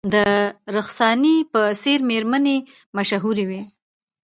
[0.13, 0.15] د
[0.75, 2.57] رخسانې په څیر میرمنې
[2.97, 3.61] مشهورې وې